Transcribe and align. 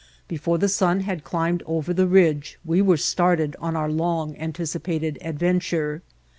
Before 0.27 0.57
the 0.57 0.67
sun 0.67 1.01
had 1.01 1.23
climbed 1.23 1.61
over 1.67 1.93
the 1.93 2.07
ridge 2.07 2.57
we 2.65 2.81
were 2.81 2.97
started 2.97 3.55
on 3.59 3.75
our 3.75 3.91
long 3.91 4.35
anticipated 4.35 5.19
adventure. 5.21 6.01